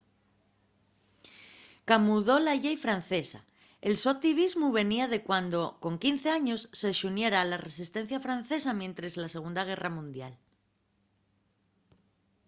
[1.89, 3.39] camudó la llei francesa
[3.89, 8.79] el so activismu venía de cuando con 15 años se xuniera a la resistencia francesa
[8.81, 10.33] mientres la segunda guerra mundial